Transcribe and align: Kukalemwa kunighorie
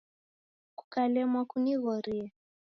Kukalemwa 0.77 1.41
kunighorie 1.49 2.25